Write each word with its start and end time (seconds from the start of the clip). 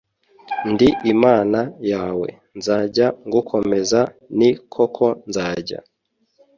Ndi 0.71 0.89
imana 1.13 1.59
yawe 1.91 2.27
nzajya 2.57 3.07
ngukomeza 3.25 3.99
ni 4.37 4.49
koko 4.73 5.05
nzajya 5.27 5.79